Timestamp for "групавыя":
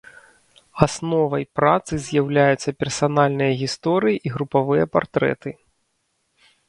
4.37-4.85